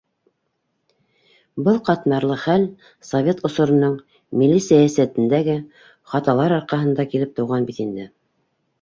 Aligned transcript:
Был 1.67 1.77
ҡатмарлы 1.89 2.37
хәл 2.47 2.65
совет 3.11 3.45
осороноң 3.51 3.95
милли 4.41 4.59
сәйәсәтендәге 4.71 5.61
хаталар 6.15 6.61
арҡаһында 6.61 7.11
килеп 7.17 7.41
тыуған 7.41 7.73
бит 7.73 7.89
инде. 7.89 8.13